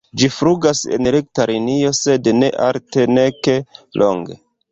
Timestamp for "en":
0.97-1.09